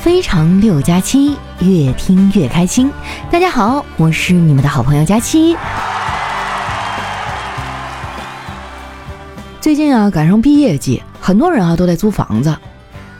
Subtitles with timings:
[0.00, 2.90] 非常六加七，越听越开心。
[3.30, 5.56] 大家好，我是你们的好朋友佳期。
[9.60, 12.56] 最近啊，赶上毕业季，很多人啊都在租房子。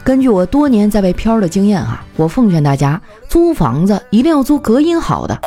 [0.03, 2.99] 根据我多年在外漂的经验啊，我奉劝大家，
[3.29, 5.39] 租房子一定要租隔音好的。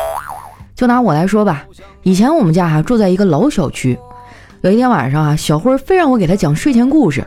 [0.73, 1.63] 就拿我来说吧，
[2.03, 3.99] 以前我们家啊住在一个老小区，
[4.65, 7.23] 有一天晚上啊，小辉非让我给他讲睡前故事，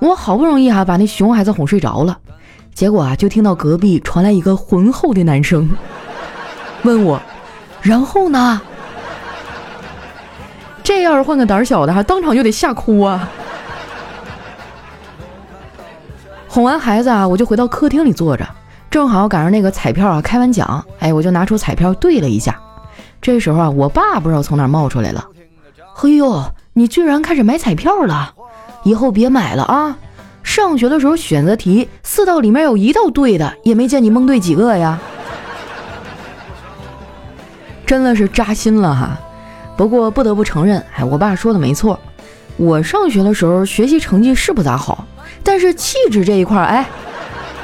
[0.00, 2.18] 我好不容易哈把那熊孩子哄睡着了，
[2.74, 5.70] 结果啊就听到隔壁传来一个浑厚的男声，
[6.82, 7.22] 问我，
[7.80, 8.60] 然后呢？
[10.82, 13.30] 这要是换个胆小的哈，当场就得吓哭啊！
[16.48, 18.44] 哄完孩子啊，我就回到客厅里坐着，
[18.90, 22.60] 正好赶上那个彩票啊开完奖，哎，我就拿出彩票对了一下。
[23.22, 25.24] 这时候啊，我爸不知道从哪冒出来了，
[25.94, 26.42] 嘿呦，
[26.76, 28.34] 你居然开始买彩票了？
[28.82, 29.96] 以后别买了啊！
[30.42, 34.98] 上学的时候选择题四道里面有一道对的，也没见你蒙对几个呀！
[37.86, 39.16] 真的是扎心了哈。
[39.76, 41.98] 不过不得不承认，哎，我爸说的没错，
[42.56, 45.06] 我上学的时候学习成绩是不咋好，
[45.42, 46.86] 但是气质这一块，哎，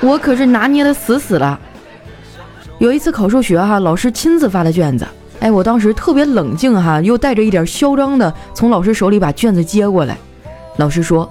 [0.00, 1.58] 我可是拿捏的死死了。
[2.78, 5.06] 有一次考数学哈，老师亲自发的卷子，
[5.41, 10.16] 哎，我当时特别冷静哈，又带着一点嚣张的从老师手里把卷子接过来。
[10.77, 11.30] 老师说：“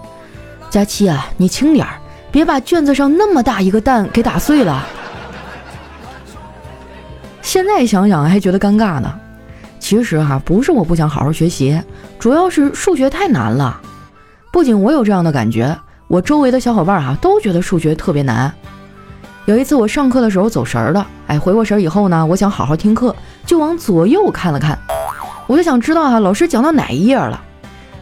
[0.69, 1.99] 佳期啊，你轻点儿，
[2.31, 4.85] 别把卷子上那么大一个蛋给打碎了。
[7.41, 9.13] ”现在想想还觉得尴尬呢。
[9.79, 11.79] 其实哈，不是我不想好好学习，
[12.19, 13.79] 主要是数学太难了。
[14.51, 18.51] 不仅我有这样的感觉，我周围的小伙伴哈都觉得数学特别难。
[19.49, 23.15] 有一次我上课的时候走神了，哎，回过神以后呢，我想好好听课，
[23.47, 24.77] 就往左右看了看，
[25.47, 27.41] 我就想知道哈老师讲到哪一页了，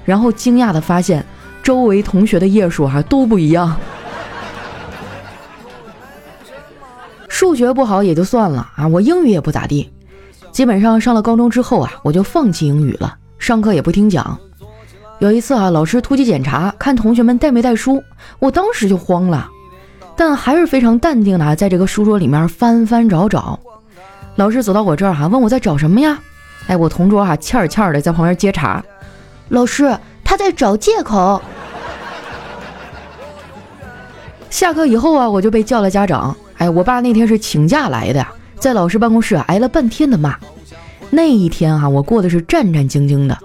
[0.03, 1.25] 然后惊讶的发现
[1.63, 3.73] 周围同学的页数哈都不一样。
[7.29, 9.89] 数学不好也就算了啊，我英语也不咋地。
[10.51, 14.37] 基本上上了高中之后啊，我就放弃英语了，上课也不听讲。
[15.19, 18.03] 有一次啊，老师突击检查，看同学们带没带书，
[18.37, 19.49] 我当时就慌了，
[20.17, 23.57] 但还是非常淡定的在这个书桌里面翻翻找找。
[24.35, 26.19] 老师走到我这儿哈，问我在找什么呀？
[26.67, 28.83] 哎，我同桌哈欠儿欠儿的在旁边接茬，
[29.49, 31.41] 老师他在找借口。
[34.49, 36.35] 下课以后啊，我就被叫了家长。
[36.57, 38.25] 哎，我爸那天是请假来的。
[38.59, 40.35] 在老师办公室挨了半天的骂，
[41.11, 43.37] 那一天啊，我过的是战战兢兢的。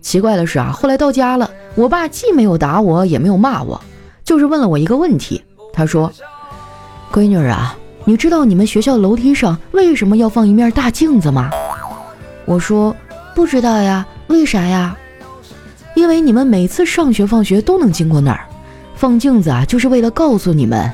[0.00, 3.80] 奇怪的是啊，后来到家了，我爸既没有打我，也没有骂我，
[4.24, 5.42] 就是问了我一个问题。
[5.76, 6.10] 他说
[7.12, 7.76] ：“闺女啊，
[8.06, 11.50] 你知道你们学校楼梯上为什么要放一面大镜子吗？”
[12.46, 12.96] 我说
[13.36, 14.96] ：“不知道呀，为啥呀？”
[15.94, 18.40] 因为你们每次上学放学都能经过那儿，
[18.96, 20.90] 放镜子啊，就是为了告诉你们，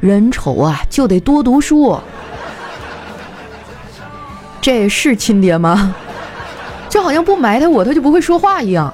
[0.00, 1.96] 人丑啊就得多读书。
[4.60, 5.94] 这是亲爹吗？
[6.88, 8.92] 就好像不埋汰我，他就不会说话一样。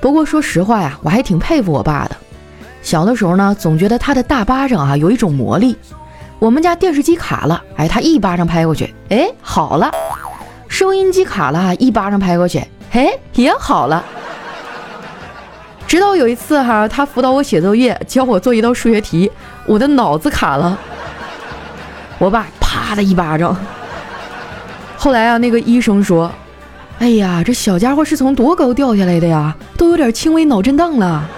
[0.00, 2.16] 不过说实话呀，我还挺佩服我爸的。
[2.86, 5.76] 小的时候呢，总觉得他的大巴掌啊有一种魔力。
[6.38, 9.90] 我们家电视机卡了，哎，他一巴掌拍过去，哎，好了。
[10.68, 14.04] 收音机卡了，一巴掌拍过去，哎，也好了。
[15.88, 19.28] 直到有一次哈，他辅导我写作业，教我做一道数学题，
[19.66, 20.78] 我的脑子卡了，
[22.18, 23.56] 我爸啪的一巴掌。
[24.96, 26.30] 后来啊，那个医生说
[27.00, 29.56] ：“哎呀，这小家伙是从多高掉下来的呀？
[29.76, 31.28] 都有点轻微脑震荡了。”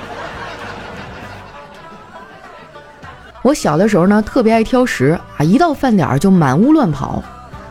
[3.42, 7.22] 我小的时候呢，特别爱挑食啊，一到饭点就满屋乱跑。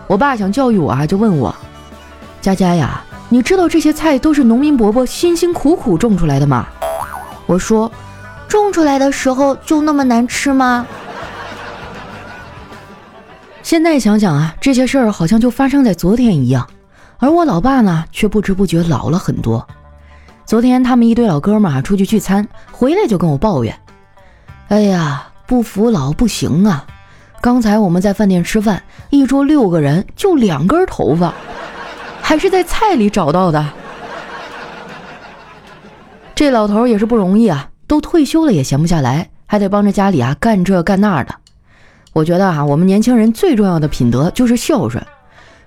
[0.08, 1.54] 我爸想教育我啊，就问我
[2.40, 6.66] ：“佳佳呀，你知道这些菜都是农民伯伯辛辛苦苦种出来的吗？”
[7.46, 7.92] 我说
[8.48, 10.88] ：“种出来的时候就那么难吃吗？”
[13.62, 16.66] 现在想想啊，这些事儿好像就发生在昨天一样，
[17.18, 19.68] 而我老爸呢，却不知不觉老了很多。
[20.46, 23.78] 昨天他们一堆老哥们儿出去聚餐，回来就跟我抱怨
[24.70, 26.86] ：“哎呀，不服老不行啊！
[27.40, 31.34] 刚才我们在饭店吃饭，一桌六个人，就两根头发，
[32.22, 33.66] 还是在菜里找到的。
[36.36, 41.34] 这老头也是不容易啊，都退休了也闲不下来，还得帮着家里啊干这干那的。”
[42.12, 45.02] 我觉得啊，我们年轻人最重要的品德就是孝顺。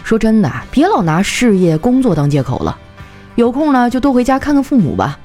[0.04, 2.76] 说真的，别老拿事业工作当借口了。
[3.36, 5.18] 有空呢，就多回家看看父母吧。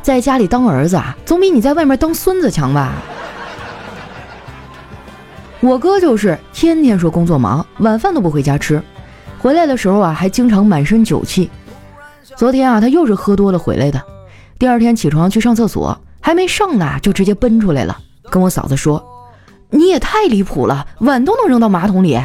[0.00, 2.92] 在家里当儿子啊，总比你在外面当孙子强吧？
[5.60, 8.80] 我哥就是天天说工作忙，晚饭都不回家吃，
[9.40, 11.50] 回来的时候啊，还经常满身酒气。
[12.36, 14.00] 昨天啊，他又是喝多了回来的。
[14.56, 17.98] 第二天起床去上厕所，还没上呢，就直接奔出来了，
[18.30, 19.04] 跟我嫂子说
[19.70, 22.20] ：“你也太离谱了，碗都能扔到马桶里。”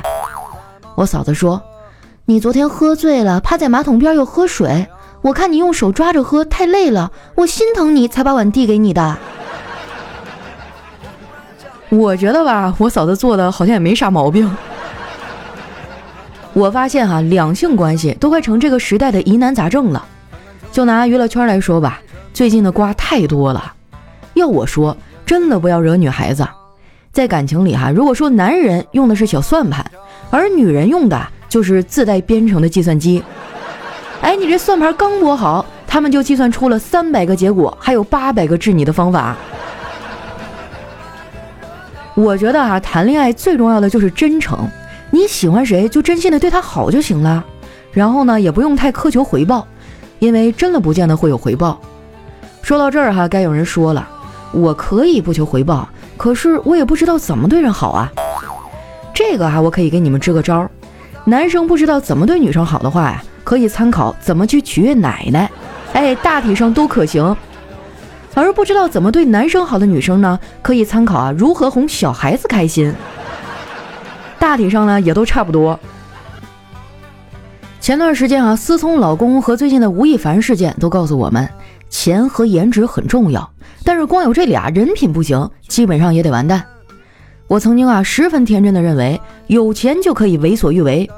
[0.94, 1.60] 我嫂子说
[2.26, 4.86] ：“你昨天喝醉了，趴在马桶边又喝水，
[5.24, 9.18] 我看你用手抓着喝太累了，我心疼你才把碗递给你的。”
[11.94, 14.50] 我觉得吧，我嫂子做的好像也没啥毛病。
[16.54, 20.04] 我发现哈，两性关系都快成这个时代的疑难杂症了。
[20.72, 22.02] 就拿娱乐圈来说吧，
[22.34, 23.74] 最近的瓜太多了。
[24.34, 26.48] 要我说，真的不要惹女孩子。
[27.12, 29.86] 在感情里哈，如果说男人用的是小算盘，
[30.32, 33.24] 而女人用的就是自带编程的计算机，
[34.22, 39.38] 哎，你这算盘刚拨好，他们就计算出了三百个结果，还有八百个治你的方法。
[42.16, 44.68] 我觉得啊，谈恋爱最重要的就是真诚。
[45.10, 47.44] 你喜欢谁，就真心的对他好就行了。
[47.92, 49.68] 然后呢，也不用太苛求回报，
[50.20, 51.80] 因为真的不见得会有回报。
[52.62, 54.08] 说到这儿哈，该有人说了，
[54.52, 55.88] 我可以不求回报，
[56.18, 58.12] 可是我也不知道怎么对人好啊。
[59.14, 60.70] 这个哈，我可以给你们支个招儿。
[61.26, 65.50] 男生不知道怎么对女生好的话呀，可以参考怎么去取悦奶奶，
[65.94, 67.36] 哎，大体上都可行。
[68.36, 72.94] 而不知道怎么对男生好的女生呢，可以参考啊，如何哄小孩子开心。
[74.40, 75.80] 大体上呢，也都差不多。
[77.80, 81.48] 前段时间啊，思聪老公和最近的吴亦凡事件都告诉我们，
[81.90, 83.50] 钱和颜值很重要，
[83.84, 86.64] 但是光有这俩人品不行，基本上也得完蛋。
[87.48, 91.10] 我曾经啊，十分天真的认为有钱就可以为所欲为，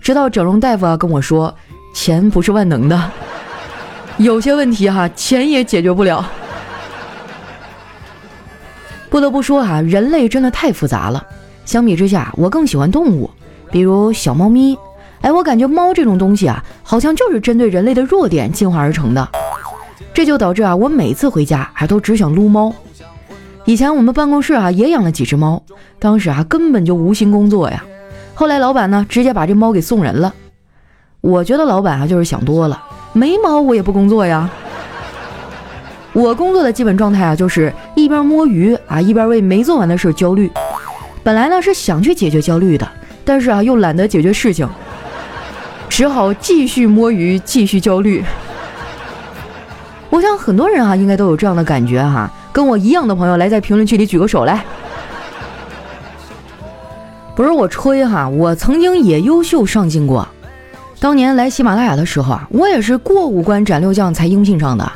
[0.00, 1.52] 直到整容大夫啊跟我说，
[1.94, 3.10] 钱不是万能的，
[4.18, 6.24] 有些问题哈，钱也解决不了。
[9.14, 11.24] 不得不说哈，人类真的太复杂了。
[11.64, 13.30] 相比之下，我更喜欢动物，
[13.70, 14.76] 比如小猫咪。
[15.20, 19.28] 哎，我感觉猫这种东西啊，好像就是针对人类的弱点进化而成的。
[20.12, 22.74] 这就导致啊，我每次回家还都只想撸猫。
[23.64, 25.62] 以前我们办公室啊也养了几只猫，
[26.00, 27.84] 当时啊根本就无心工作呀。
[28.34, 30.34] 后来老板呢直接把这猫给送人了。
[31.20, 32.82] 我觉得老板啊就是想多了，
[33.12, 34.50] 没猫我也不工作呀。
[36.14, 40.50] 我工作的基本状态啊，就是一边摸鱼啊，一边为没做完的事焦虑。
[41.24, 42.88] 本来呢是想去解决焦虑的，
[43.24, 44.68] 但是啊又懒得解决事情，
[45.88, 48.24] 只好继续摸鱼，继续焦虑。
[50.08, 54.64] 我想很多人啊应该都有这样的感觉哈，跟我一样的朋友来在评论区里举个手来。
[57.34, 60.28] 不是我吹哈，我曾经也优秀上进过。
[61.00, 64.92] 当年来喜马拉雅的时候啊，我也是过五关斩六将才应聘上的。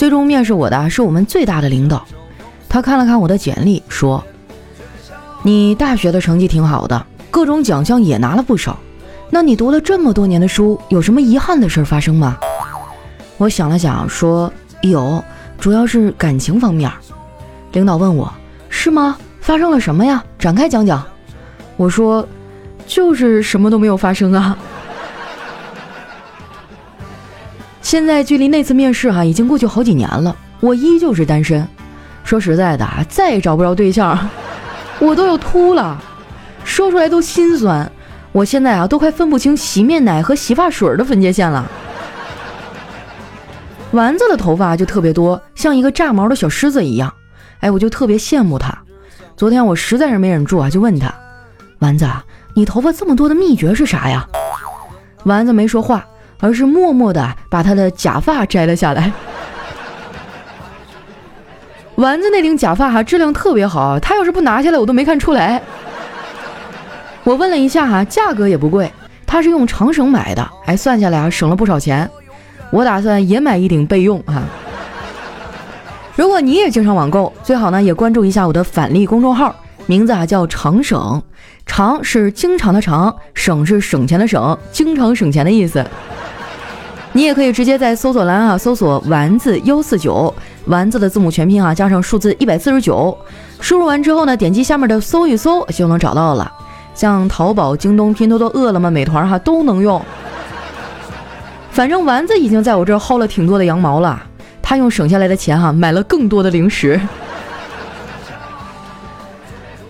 [0.00, 2.06] 最终面试我的是我们最大的领导，
[2.70, 4.24] 他看了看我的简历，说
[5.44, 8.78] ：“你大学的成绩挺好的，各种奖项也拿了不少。
[9.28, 12.38] 那你读了这么多年的书，有什么遗憾的事发生吗？”
[13.36, 14.50] 我想了想，说
[14.80, 15.22] ：“有，
[15.58, 16.90] 主要是感情方面。”
[17.72, 18.32] 领导问我
[18.70, 19.18] ：“是吗？
[19.42, 20.24] 发生了什么呀？
[20.38, 21.04] 展开讲讲。”
[21.76, 22.26] 我说
[22.88, 24.56] ：“就是什么都没有发生啊。”
[27.90, 31.66] 现在距离那次面试哈已经过去好几年了，我依旧是单身。
[32.22, 34.16] 说实在的，再也找不着对象，
[35.00, 36.00] 我都要秃了。
[36.62, 37.90] 说出来都心酸。
[38.30, 41.68] 我现在啊都快分不清洗面奶和洗发水的分界线了。
[43.90, 47.12] 丸子的头发就特别多，像一个炸毛的小狮子一样。
[47.58, 48.72] 哎，我就特别羡慕他。
[49.36, 51.12] 昨天我实在是没忍住啊，就问他
[51.80, 52.06] ：“丸子，
[52.54, 54.24] 你头发这么多的秘诀是啥呀？”
[55.26, 56.06] 丸子没说话。
[56.40, 59.12] 而是默默地把他的假发摘了下来。
[61.96, 65.60] 丸子那顶假发哈质量特别好，他要是不拿下来，我都没看出来。
[67.24, 68.90] 我问了一下哈，价格也不贵，
[69.26, 72.08] 他是用长绳买的，哎，算下来啊省了不少钱。
[72.70, 74.42] 我打算也买一顶备用哈。
[76.16, 79.54] 如果你也经常网购，最好呢也关注一下我的返利公众号，
[79.86, 81.22] 名字啊叫长省，
[81.66, 85.84] 长是经常的长，省是省钱的省，经常省钱的意思。
[87.12, 90.32] 你也可以直接在搜索栏啊搜索“丸子幺四九”，
[90.66, 93.16] 丸子的字母全拼啊加上数字一百四十九，
[93.60, 96.50] 输入完之后呢，点击下面的搜一搜就能找到了。
[96.94, 100.00] 像淘宝、京东、拼多多、饿了么、美团哈都能用。
[101.72, 104.22] 反正丸子已经在我这儿薅了挺多的羊毛了，
[104.62, 107.00] 他用省下来的钱哈买了更多的零食。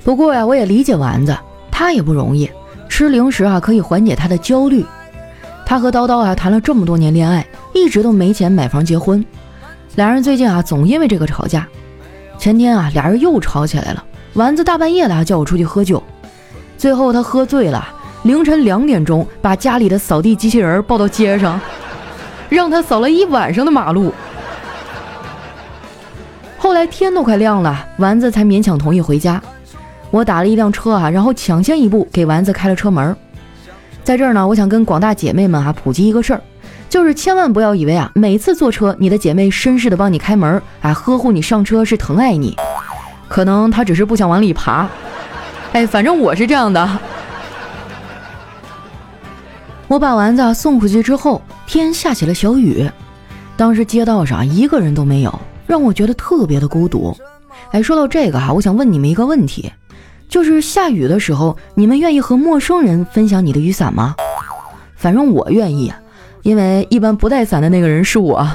[0.02, 1.36] 不过呀，我也理解丸子，
[1.70, 2.50] 他也不容易，
[2.88, 4.84] 吃零食啊可以缓解他的焦虑。
[5.70, 9.24] 他和叨叨啊谈了这么多年恋爱，一直都没钱买房结婚，
[9.94, 11.64] 俩人最近啊总因为这个吵架。
[12.36, 16.02] 前天啊俩人又吵起来了，丸子大半夜的还叫我出去喝酒，
[16.76, 17.86] 最后他喝醉了，
[18.24, 21.60] 凌晨两点钟把家里的扫地机器人抱到街上，
[22.48, 24.12] 让他扫了一晚上的马路。
[26.58, 29.40] 后来天都快亮了，丸子才勉强同意回家。
[30.10, 33.16] 我打了一辆车啊，然后抢先一步给丸子开了车门。
[34.02, 36.42] 在这儿呢，我想跟广大姐妹们啊普及一个事儿，
[36.88, 42.56] 就是千万不要以为啊每次坐车你的姐妹绅士的帮你开门啊，呵护你上车是疼爱你，
[43.28, 44.88] 可能她只是不想往里爬。
[45.72, 46.98] 哎，反正我是这样的。
[49.86, 52.88] 我把丸子送回去之后，天下起了小雨，
[53.56, 57.16] 当时街道上一个人都没有，让我觉得特别的孤独。
[57.72, 59.70] 哎，说到这个哈，我想问你们一个问题。
[60.30, 64.14] 就是下雨的时候，你们愿意和陌生人分享你的雨伞吗？
[64.94, 65.92] 反正我愿意，
[66.42, 68.48] 因为一般不带伞的那个人是我。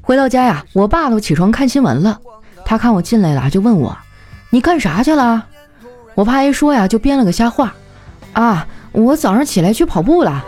[0.00, 2.18] 回到家呀，我爸都起床看新闻了。
[2.64, 3.96] 他看我进来了，就问我
[4.50, 5.46] ：“你干啥去了？”
[6.14, 7.74] 我爸一说呀，就编了个瞎话
[8.34, 10.44] ：“啊，我早上起来去跑步了。”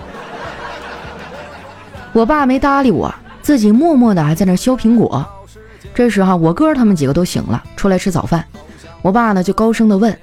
[2.12, 3.12] 我爸没搭理我，
[3.42, 5.26] 自己默默的还在那削苹果。
[5.94, 8.44] 这时哈，我哥他们几个都醒了，出来吃早饭。
[9.00, 10.18] 我爸呢就高声的问：“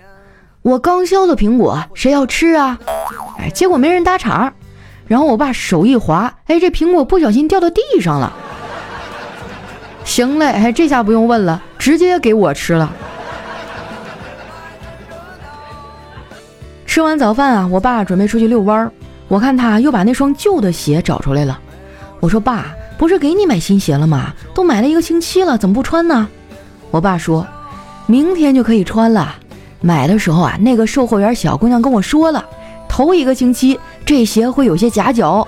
[0.61, 2.77] 我刚削的苹果，谁要吃啊？”
[3.39, 4.51] 哎，结果没人搭茬。
[5.07, 8.33] 然后我爸手一滑，哎，这苹果不小心掉到地上了。
[10.03, 12.91] 行嘞，哎，这下不用问了，直接给我吃了。
[16.85, 18.91] 吃完早饭啊，我爸准备出去遛弯儿，
[19.29, 21.57] 我看他又把那双旧的鞋找出来了。
[22.19, 22.65] 我说：“爸。”
[23.01, 24.31] 不是给你买新鞋了吗？
[24.53, 26.29] 都买了一个星期了，怎么不穿呢？
[26.91, 27.47] 我爸说，
[28.05, 29.37] 明天就可以穿了。
[29.81, 32.45] 买的时候啊，那个售货员小姑娘跟我说了，
[32.87, 35.47] 头一个星期这鞋会有些夹脚。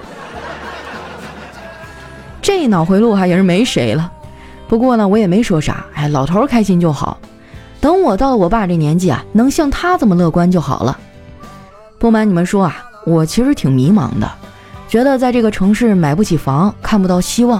[2.42, 4.12] 这脑回路哈也是没谁了。
[4.68, 7.20] 不过呢，我也没说啥，哎，老头开心就好。
[7.80, 10.98] 等我到了我爸这年纪啊，能像他这么乐观就好了。
[12.00, 14.28] 不瞒你们说啊，我其实挺迷茫的。
[14.94, 17.60] 觉得在这个城市买不起房，看不到希望。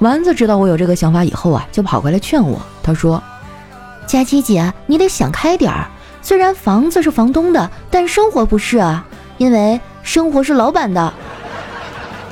[0.00, 2.60] 丸子知道我有这个想法以后啊，就跑过来劝我。
[2.82, 3.22] 他说
[4.08, 5.86] ：“佳琪姐，你得想开点儿。
[6.20, 9.06] 虽然房子是房东的，但生活不是啊，
[9.38, 11.14] 因为生活是老板的。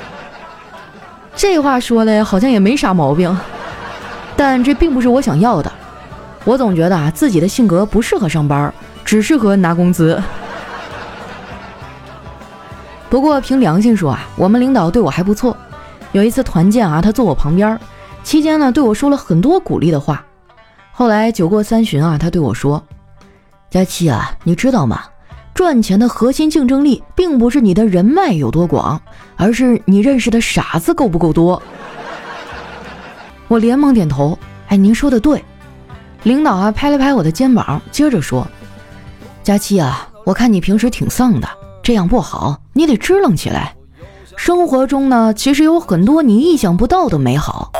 [1.33, 3.33] ”这话说的好像也没啥毛病，
[4.35, 5.71] 但这并不是我想要的。
[6.43, 8.73] 我总觉得啊，自己的性格不适合上班，
[9.05, 10.21] 只适合拿工资。
[13.11, 15.55] 不过凭良心说啊，我们领导对我还不错。
[16.13, 17.77] 有一次团建啊，他坐我旁边，
[18.23, 20.25] 期间呢对我说了很多鼓励的话。
[20.93, 22.81] 后来酒过三巡啊，他对我说
[23.69, 25.03] ：“佳期啊，你知道吗？
[25.53, 29.01] 赚钱的核心竞争力并不是你的人脉有多广，
[29.35, 31.61] 而是你认识的傻子够不够多。”
[33.49, 34.39] 我连忙点头，
[34.69, 35.43] 哎，您说的对。
[36.23, 38.47] 领导啊拍了拍我的肩膀，接着说
[39.43, 41.49] ：“佳期啊，我看你平时挺丧的。”
[41.83, 43.75] 这样不好，你得支棱起来。
[44.37, 47.71] 生活中呢，其实有很多你意想不到的美好，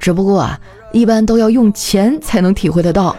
[0.00, 0.58] 只不过啊，
[0.92, 3.14] 一般都要用钱才能体会得到。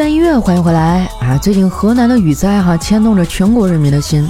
[0.00, 1.36] 段音乐，欢迎回来啊！
[1.42, 4.26] 最近河南的雨灾哈牵动着全国人民的心，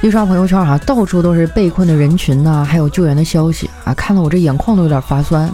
[0.00, 5.48] 一刷朋友圈哈，到处都是被困的人群呐，还有救援的消息啊，看得我这眼眶都有点发酸。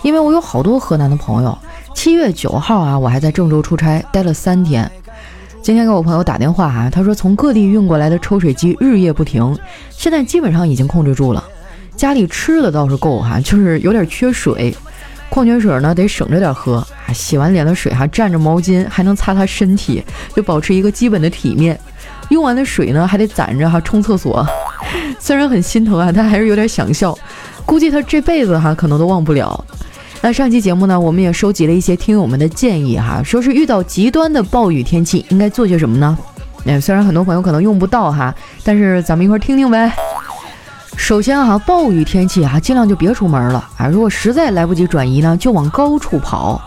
[0.00, 1.58] 因为我有好多河南的朋友，
[1.94, 4.90] 七月九号啊，我还在郑州出差待了三天，
[5.60, 9.54] 今天给我朋友打电话哈，他说从各地运过来的抽水机日夜不停，
[9.90, 11.44] 现在基本上已经控制住了，
[11.94, 14.74] 家里吃的倒是够哈，就是有点缺水。
[15.30, 16.76] 矿泉水呢，得省着点喝。
[16.76, 21.78] 啊洗完脸的水哈，蘸着毛巾还能擦擦身体，就保持一个基本的体面。
[22.28, 24.46] 用完的水呢，还得攒着哈冲厕所。
[25.18, 27.16] 虽然很心疼啊，但还是有点想笑。
[27.66, 29.64] 估计他这辈子哈可能都忘不了。
[30.20, 36.16] 那上期节目呢，我们也收集了一些听友们的建议哈，说是遇到极端的暴雨天气应该做些什么呢？
[36.66, 39.90] 哎，虽然很多朋友可能用不到哈，但是咱们一块听听呗。
[40.96, 43.88] 首先哈，暴雨天气哈，尽量就别出门了啊！
[43.88, 46.60] 如果实在来不及转移呢，就往高处跑，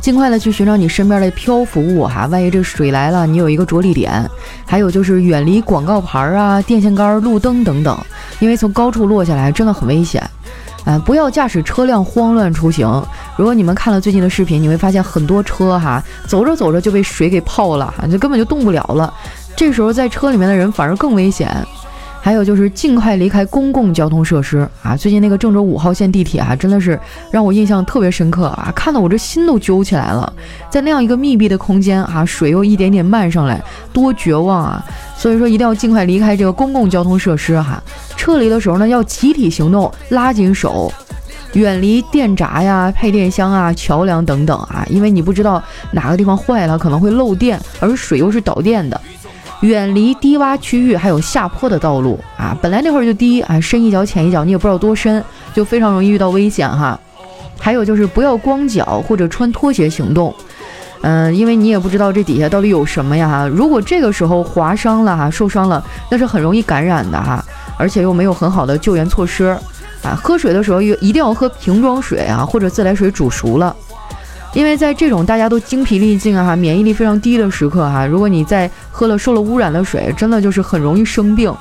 [0.00, 2.26] 尽快的去寻找你身边的漂浮物哈。
[2.30, 4.28] 万一这水来了，你有一个着力点。
[4.66, 7.98] 还有就是远离广告牌啊、电线杆、路灯等等，
[8.38, 10.22] 因为从高处落下来真的很危险。
[10.84, 12.86] 啊，不要驾驶车辆慌乱出行。
[13.36, 19.12] 如果你们看了最近的视频，你会发现很多车哈，走着走着就被水给泡了，就根本就动不了了。
[19.54, 21.54] 这时候在车里面的人反而更危险。
[22.24, 24.96] 还有就是尽快离开公共交通设施啊！
[24.96, 26.98] 最近那个郑州五号线地铁啊，真的是
[27.32, 30.32] 让我印象特别深刻啊，看得我这心都揪起来了。
[30.70, 33.60] 在那样一个密闭的空间啊，水又一点点漫上来，
[33.92, 34.84] 多绝望啊！
[35.16, 37.82] 所以说一定要尽快离开这个公共交通设施哈。
[38.16, 40.92] 撤离的时候呢，要集体行动，拉紧手，
[41.54, 45.60] 远离电闸呀、配电箱啊、桥梁等等啊，因为你不知道
[45.90, 49.00] 哪个地方坏了，可能会漏电，而水又是导电的。
[49.62, 52.56] 远离低洼区域，还有下坡的道路啊！
[52.60, 55.22] 本来那会儿就低啊，深一脚浅一脚，你也不知道多深，
[55.54, 56.98] 就非常容易遇到危险哈。
[57.58, 60.34] 还有就是不要光脚或者穿拖鞋行动，
[61.02, 63.46] 嗯，因为你也不知道这底下到底有什么呀。
[63.46, 67.44] 如果这个时候划伤了哈，受伤了，那是很容易感染的哈，
[67.78, 69.56] 而且又没有很好的救援措施
[70.02, 70.18] 啊。
[70.20, 73.76] 喝水的时候一定要喝瓶装水啊，或者自来水煮熟了。
[74.54, 81.52] 因为在这种大家都精疲力尽啊，免疫力非常低的时刻哈，如果你在喝了受了污染的水，真的就是很容易生病。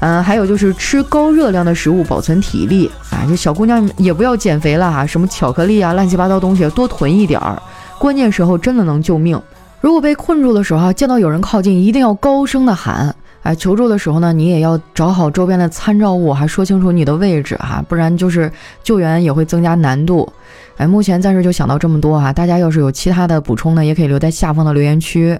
[0.00, 7.60] 嗯，还有就是吃高热量的食物保存体力啊，这小姑娘也不要减肥了哈，什么巧克力啊、乱七八糟东西多囤一点儿，
[7.98, 9.40] 关键时候真的能救命。
[9.80, 18.50] 如果被困住的时候，见到有人靠近，一定要高声的喊，哎，求助的时候呢，你也要找好周边的参照物，还说清楚你的位置哈，不然就是
[18.84, 20.32] 救援也会增加难度。
[20.78, 25.38] 哎，目前暂时就想到这么多哈，大家要是有其他的补充呢，也可以留在下方的留言区。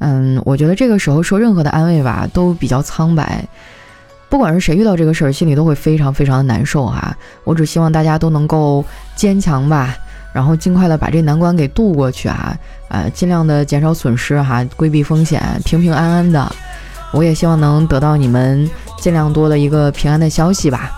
[0.00, 3.42] 嗯，我觉得这个时候说任何的安慰吧，都比较苍白。
[4.28, 7.16] 不管是谁遇到这个事儿，心里都会非常非常的难受哈。
[7.44, 9.96] 我只希望大家都能够坚强吧，
[10.34, 12.58] 然后尽快的把这难关给渡过去啊，
[12.88, 16.52] 呃，尽量的减少损失哈，规避风险，平平安安的。
[17.12, 18.68] 我也希望能得到你们
[18.98, 20.90] 尽量多的一个平安的消息吧。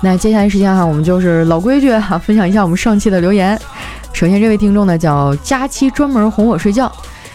[0.00, 3.58] 那接下来时间哈，我们就是老规矩哈，分享一下我们上期的留言。
[4.12, 6.90] 首先这位听众呢叫佳期，专门哄我睡觉。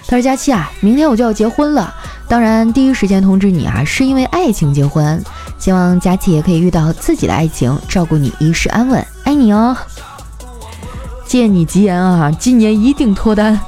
[0.05, 1.93] 他说：“佳期啊，明天我就要结婚了，
[2.27, 5.21] 当然第一时间通知你啊，是因为爱情结婚。
[5.57, 9.75] 希望佳期也可以遇到自己的爱情，照顾你一世安稳，爱你哦。
[11.25, 13.59] 借你吉言啊，今年一定脱单。”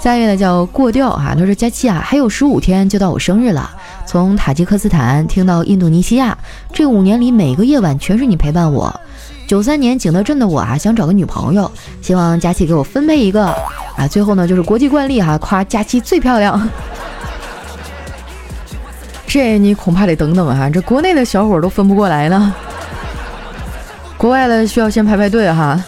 [0.00, 3.70] 下一位呢叫过调啊，他说：“佳期啊，还有十五天就到我生日了。”
[4.10, 6.36] 从塔吉克斯坦听到印度尼西亚，
[6.72, 8.92] 这五年里每个夜晚全是你陪伴我。
[9.46, 11.70] 九三年景德镇的我啊，想找个女朋友，
[12.02, 13.46] 希望佳期给我分配一个
[13.96, 14.08] 啊。
[14.10, 16.68] 最后呢，就是国际惯例哈，夸佳期最漂亮。
[19.28, 22.52] 这你恐怕得等等哈，这国内的小伙都分不过来呢，
[24.18, 25.80] 国外的需要先排排队哈。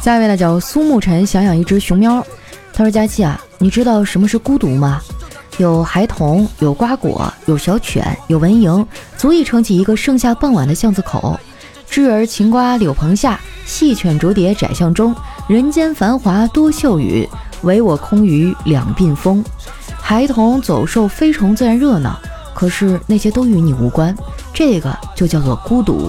[0.00, 2.26] 下一位呢叫苏沐晨，想养一只熊喵。
[2.72, 5.02] 他说：“佳期啊，你知道什么是孤独吗？”
[5.58, 8.84] 有孩童，有瓜果，有小犬，有蚊蝇，
[9.16, 11.38] 足以撑起一个盛夏傍晚的巷子口。
[11.90, 15.12] 枝儿晴瓜柳棚下，细犬逐蝶窄巷中。
[15.48, 17.28] 人间繁华多秀语，
[17.62, 19.44] 唯我空余两鬓风。
[20.00, 22.16] 孩童走兽飞虫自然热闹，
[22.54, 24.14] 可是那些都与你无关。
[24.54, 26.08] 这个就叫做孤独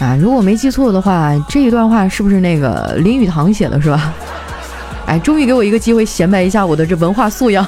[0.00, 0.16] 啊！
[0.20, 4.12] 如果没记错的话，这一段话是不是那个林语堂写的，是吧？
[5.06, 7.64] 哎，终于给我一个机会显摆一下我的这文化素养。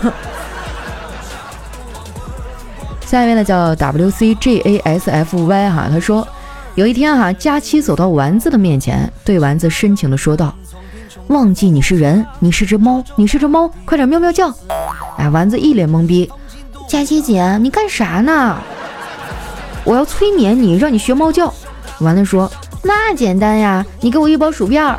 [3.11, 6.27] 下一位呢叫 W C J A S F Y 哈，他说
[6.77, 10.55] 有一天哈，佳期走到丸子的面前，对丸子深情的说道
[11.27, 14.55] ：“忘记你是人，你是只猫，你是只猫，快点喵喵叫！”
[15.19, 16.31] 哎，丸子一脸懵逼，
[16.89, 18.57] 佳期姐，你干啥呢？
[19.83, 21.53] 我要催眠你，让你学猫叫。
[21.99, 22.49] 丸子说
[22.85, 24.99] ：“那简单呀，你给我一包薯片。”啊，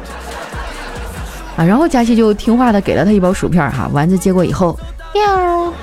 [1.55, 4.77] 然后佳期就听话的给了他一包薯片哈，丸子接过以后，
[5.13, 5.73] 喵。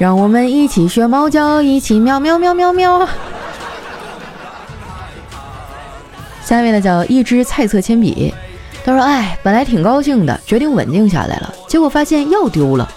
[0.00, 3.06] 让我们一起学猫叫，一起喵喵喵喵喵。
[6.42, 8.32] 下一位呢叫一支菜色铅笔，
[8.82, 12.88] 他说：“哎，本来挺高兴的，决定稳定下来了，结果发现药丢了。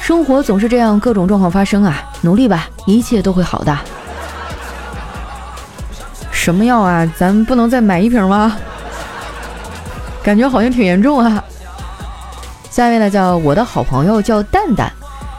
[0.00, 3.76] 生活总是这样，各种状况发生啊，努力吧，一切都会好的。”
[6.30, 7.04] 什么药啊？
[7.18, 8.56] 咱不能再买一瓶吗？
[10.22, 11.42] 感觉好像挺严重啊。
[12.70, 14.92] 下一位呢叫我的好朋友叫蛋蛋。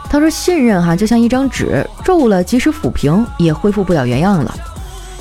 [0.08, 4.54] 他说：“信任哈，就像一张纸，皱了即使抚平也恢复不了原样了。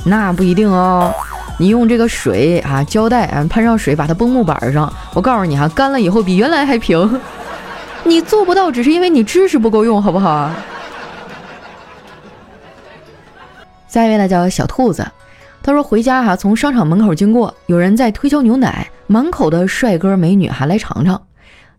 [0.05, 1.13] 那不一定哦，
[1.57, 7.19] 你用这个水啊，胶带啊，喷上水把它绷木板上，我告诉你哈，干了以后比原来还平。
[8.05, 10.51] 你做不到，只是因为你知识不够用，好不好？”
[13.87, 15.05] 下一位呢叫小兔子，
[15.63, 21.19] 他说回家哈，从商场门口经过，有人在推销牛奶，满口的帅哥美女哈，来尝尝。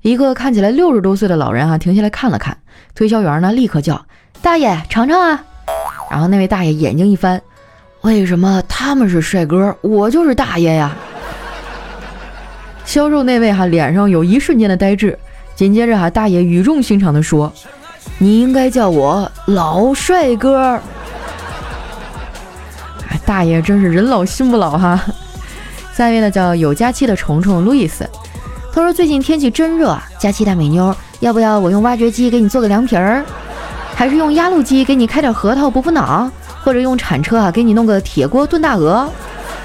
[0.07, 2.57] 一个看起来六十多岁的老人啊，停下来看了看，
[2.95, 4.07] 推销员呢，立刻叫
[4.41, 5.45] 大爷尝尝啊。
[6.09, 7.43] 然后那位大爷眼睛一翻，
[8.03, 10.97] 为什么他们是帅哥，我就是大爷呀？
[12.85, 15.19] 销售那位哈脸上有一瞬间的呆滞，
[15.57, 17.53] 紧接着哈大爷语重心长地说
[18.19, 20.81] ：“你应该叫我老帅哥。
[23.25, 25.05] 大爷真是人老心不老哈。
[25.93, 28.09] 下一位呢叫有假期的虫虫路易斯，
[28.77, 33.25] 他说最近天气真热，假期大美妞，要不要我用挖掘机给你做个凉皮儿？
[33.95, 36.31] 还是用压路机给你开点核桃补补脑？
[36.63, 39.09] 或者用铲车啊给你弄个铁锅炖大鹅？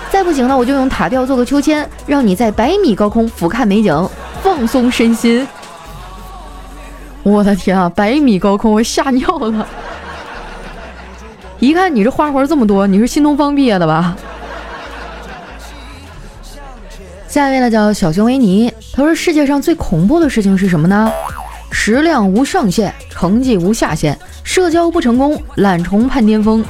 [0.10, 4.10] 再不行呢，我就用塔吊做个秋千，让你在百米高空俯瞰美景，
[4.42, 5.46] 放松身心。
[7.22, 9.68] 我的天啊，百米高空，我吓尿了！
[11.60, 14.16] 一看你这花活这么多，你是新东方毕业的吧？
[17.32, 21.10] 下一位呢叫小熊维尼，他说世界上最恐怖的事情是什么呢？
[21.72, 26.62] 食量无上限，成绩无下限，社交不成功，懒虫盼巅峰，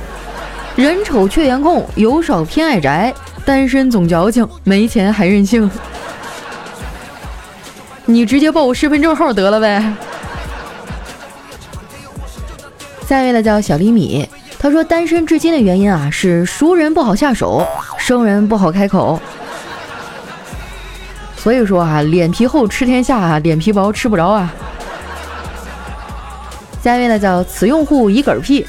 [0.75, 3.11] 人丑却颜控，油少偏爱宅。
[3.43, 5.67] 单身总矫情，没钱还任性。
[8.05, 9.83] 你直接报我身份证号得了呗。
[13.07, 17.65] 下一位呢叫小厘米，他说单身至今的原因啊是熟人不好下手，
[17.97, 19.19] 生人不好开口。
[21.41, 24.53] 所以说啊，脸皮厚吃天下啊，脸皮薄吃不着啊。
[26.83, 28.63] 下一位呢叫此用户一嗝屁。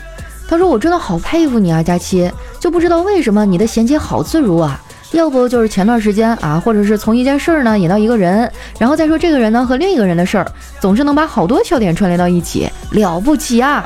[0.49, 4.81] 他说：“我真的好佩服你啊，佳期，就不知道为什么你的衔接好自如啊。
[5.13, 7.79] 要不就是前段时间啊，或者是从一件事儿呢。
[7.79, 9.67] 引到一个人，然后再说这个人呢。
[9.67, 10.47] 和另一个人的事儿，
[10.81, 13.85] 总是能把好多笑点串联到一起，了不起啊！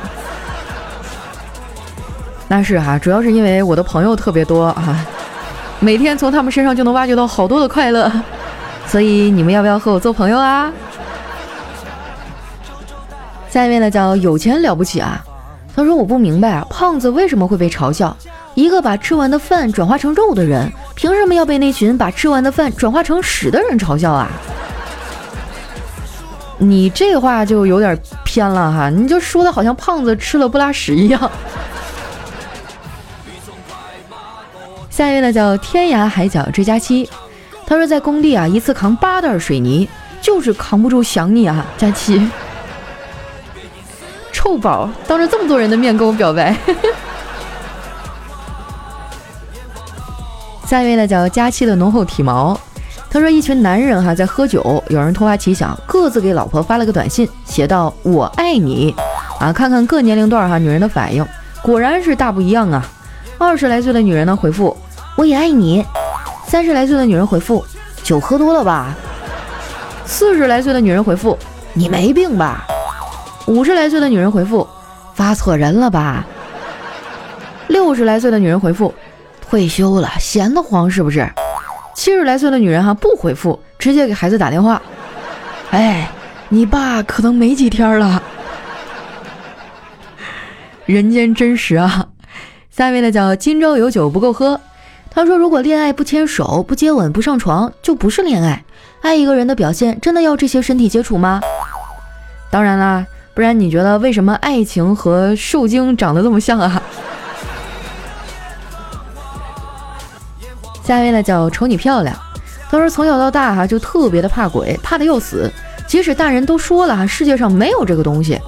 [2.47, 5.05] 那是哈，主要是因为我的朋友特别多啊，
[5.81, 8.09] 每天从他们身上就能挖掘到好多的快乐，
[8.87, 10.71] 所以你们要不要和我做朋友啊？
[13.49, 15.23] 下一位呢叫有钱了不起啊。”
[15.75, 18.15] 他说：“我不明白啊，胖子为什么会被嘲笑？
[18.55, 24.27] 一个把吃完的饭转化成肉的人，凭什么要被那群把吃完的饭转化成屎的人嘲笑啊？
[26.57, 27.95] 你这话就有点
[28.25, 31.29] 偏了哈，你就说的好像胖子吃了不拉屎一样。”
[34.89, 37.07] 下一位呢叫天涯海角追佳期，
[37.67, 39.89] 他说在工地啊，一次扛八袋水泥，
[40.21, 42.27] 就是扛不住想你啊，佳琪。
[44.31, 46.55] 臭宝，当着这么多人的面跟我表白。
[50.65, 52.57] 下一位呢叫佳期的浓厚体毛，
[53.09, 58.95] 他说一群男人哈在喝酒，有人突发奇想，各自给老婆发了个短信，写道我爱你
[59.41, 61.25] 啊，看看各年龄段哈女人的反应，
[61.61, 62.85] 果然是大不一样啊。
[63.37, 64.75] 二十来岁的女人呢回复
[65.15, 65.85] 我也爱你，
[66.47, 67.63] 三十来岁的女人回复
[68.03, 68.95] 酒喝多了吧，
[70.05, 71.37] 四十来岁的女人回复
[71.73, 72.65] 你没病吧。
[73.47, 74.65] 五十来岁的女人回复
[75.13, 76.25] ：“发错人了吧？”
[77.67, 78.93] 六十来岁的女人回复
[79.49, 81.29] ：“退休了，闲得慌是不是？”
[81.93, 84.81] 七十来岁的女人哈不回复，直接给孩子打电话
[85.71, 86.09] ：“哎，
[86.47, 88.23] 你爸可能没几天了。”
[90.85, 92.07] 人间真实啊！
[92.71, 94.61] 下面呢叫今朝有酒不够喝，
[95.17, 98.63] 他说：“如果恋爱不牵手、不接吻、不上床，就不是恋爱。
[99.01, 101.41] 爱一个人的表现，真的要这些身体接触吗？”
[102.51, 103.03] 当然啦。
[103.33, 106.81] 不然你觉得为什么爱情和受精长得这么像啊？
[110.83, 112.15] 下一位呢叫瞅你漂亮，
[112.69, 115.51] 他说从小到大哈就特别的怕鬼，怕的要死，
[115.87, 118.39] 即使大人都说了哈世界上没有这个东西，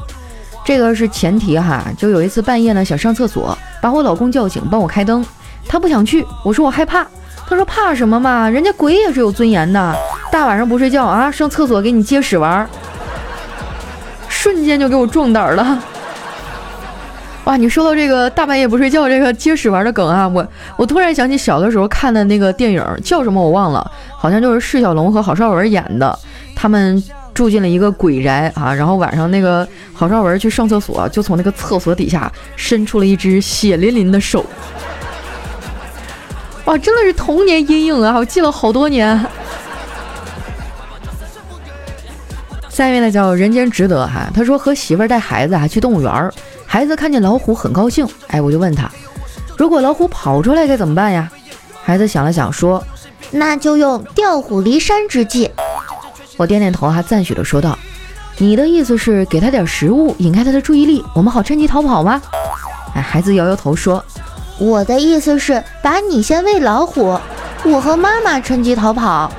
[0.64, 1.84] 这个是前提哈。
[1.98, 5.26] 就有一次半夜呢想上厕所，把我老公叫醒帮我开灯，
[5.70, 7.06] 他不想去，我说我害怕，
[7.48, 9.96] 他说怕什么嘛，人家鬼也是有尊严的，
[10.32, 12.68] 大晚上不睡觉啊上厕所给你接屎玩儿。
[14.28, 15.84] 瞬间就给我壮胆了！
[17.44, 26.18] 哇，你说到这个大半夜不睡觉这个接屎玩的梗啊，我我突然想起小的时候看的那个电影叫什么我忘了，好像就是释小龙和郝邵文演的，
[26.56, 27.04] 他们
[27.34, 34.46] 住进了一个鬼宅啊，然后晚上那个郝邵文去上厕所，就从那个厕所底下伸出了一只血淋淋的手，
[36.70, 39.20] 哇，真的是童年阴影啊，我记了好多年。
[42.70, 46.32] 下一位呢叫人间值得哈，他说和媳妇儿带孩子啊去动物园儿，
[46.68, 48.88] 孩子看见老虎很高兴，哎，我就问他，
[49.58, 51.28] 如果老虎跑出来该怎么办呀？
[51.84, 52.84] 孩子想了想说，
[53.32, 55.50] 那就用调虎离山之计。
[56.38, 57.76] 我点点头哈，赞许的说道，
[58.38, 62.22] 你的意思是给他点食物引开他的注意力，我们好趁机逃跑吗？
[62.94, 64.06] 哎，孩子摇摇头说，
[64.60, 67.18] 我的意思是把你先喂老虎，
[67.64, 69.32] 我和妈妈趁机逃跑。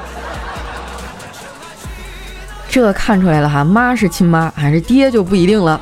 [2.70, 5.80] 这看出来了哈，妈是亲妈，还是爹就不一定了。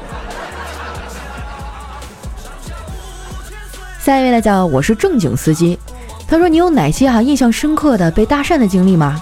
[4.01, 5.79] 下一位呢，叫我是正经司机。
[6.27, 9.19] 他说：“你有哪些哈印象深刻的被搭讪的经历吗？”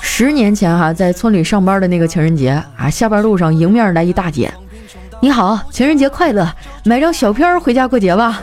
[0.00, 4.52] 十年前哈，在村里上班的那个情人节啊，下班路上迎面来一大姐，
[5.20, 6.46] 你好，情人节快乐，
[6.84, 8.40] 买张小片儿回家过节吧。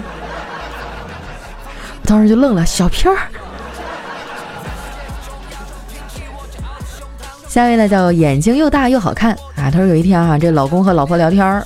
[2.10, 3.20] 当时就愣了，小片儿。
[7.48, 9.70] 下一位呢叫眼睛又大又好看啊。
[9.72, 11.64] 他说有一天啊，这老公和老婆聊天儿，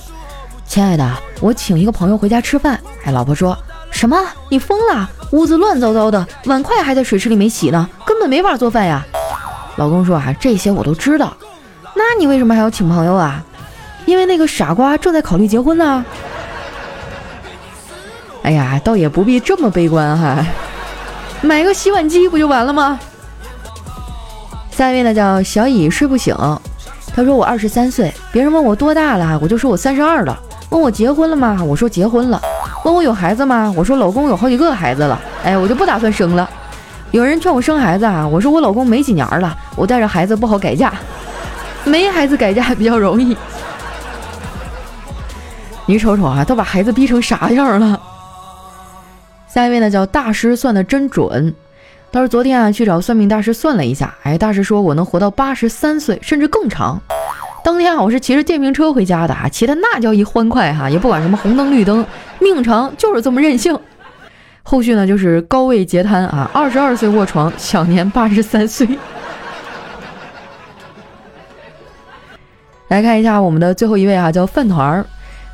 [0.66, 2.78] 亲爱的，我请一个朋友回家吃饭。
[3.04, 3.56] 哎，老婆说
[3.90, 4.18] 什么？
[4.50, 5.08] 你疯了？
[5.30, 9.02] 屋子乱糟糟的，碗筷还在水池里没洗呢，根本没法做饭呀。
[9.76, 11.34] 老公说啊，这些我都知道。
[11.94, 13.42] 那你为什么还要请朋友啊？
[14.04, 16.04] 因为那个傻瓜正在考虑结婚呢。
[18.44, 20.44] 哎呀，倒也不必这么悲观哈，
[21.40, 23.00] 买个洗碗机不就完了吗？
[24.70, 26.36] 下一位呢叫小乙睡不醒，
[27.16, 30.38] 他说我二十三岁，别人问我多大了，我就说我三十二了。
[30.68, 31.58] 问我结婚了吗？
[31.64, 32.38] 我说结婚了。
[32.84, 33.72] 问我有孩子吗？
[33.74, 35.18] 我说老公有好几个孩子了。
[35.42, 36.48] 哎，我就不打算生了。
[37.12, 40.92] 有人劝我生孩子啊，我说我老公没几年了，我带着孩子不好改嫁，
[41.84, 43.34] 没孩子改嫁比较容易。
[45.86, 48.00] 你瞅瞅啊，都把孩子逼成啥样了？
[49.54, 51.54] 下一位呢叫大师算的真准。
[52.10, 57.00] 他说：“昨天啊，去找算命大师算了一下，哎，大师说我能活到八十三岁，甚至更长。
[57.62, 62.04] 当天啊，我是骑着电瓶车回家的啊，骑的那叫一欢快哈，也不管什么红灯绿灯，
[62.40, 63.78] 命长就是这么任性。
[64.64, 68.88] 后续呢，就是高位截瘫啊，二十二岁卧床，享年八十三岁。
[72.88, 75.06] 来看一下我们的最后一位啊，叫饭团儿。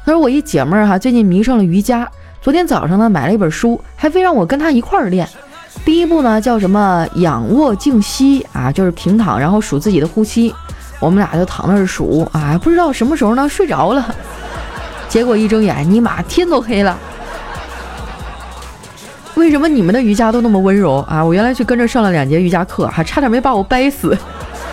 [0.06, 2.10] 他说我一姐们儿哈，最近迷上了瑜伽，
[2.42, 5.28] 昨天早上呢买了一本书，还非让我跟他一块儿练。”
[5.84, 10.54] 第一步呢，叫什么仰卧静息啊，就是平躺，然后数自己的呼吸。
[10.98, 14.14] 我们俩就躺那儿数啊，不知道什么时候呢睡着了。
[15.08, 16.98] 结果一睁眼，尼玛天都黑了。
[19.34, 21.24] 为什么你们的瑜伽都那么温柔啊？
[21.24, 24.16] 我原来去跟着上了两节瑜伽课，还差点没把我掰死。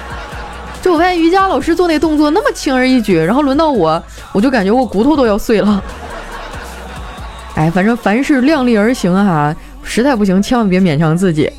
[0.82, 4.02] 就我发现瑜伽老师做那动作那么轻而易举，然后轮到我，
[4.34, 5.82] 我就感觉我骨头都要碎了。
[7.58, 9.56] 哎，反正凡事量力而行啊。
[9.84, 11.50] 实在不行，千万别勉强自己。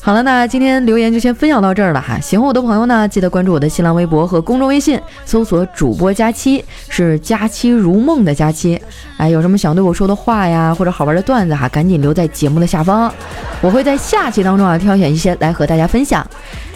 [0.00, 2.18] 好了，那今天留言就先分享到这儿了哈。
[2.20, 8.80] 喜欢我的朋友呢，记得关注我的新浪微博和公众微信，搜索主播佳期，是佳期如梦的佳期。
[9.18, 13.12] 哎，有什么想对我说的话呀，或者好玩的段子哈，赶紧留在节目的下方，
[13.60, 16.26] 我会在下期当中啊挑选一些来和大家分享。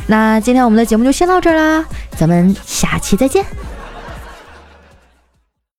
[0.09, 1.85] 那今天我们的节目就先到这儿啦，
[2.17, 3.47] 咱们下期再见。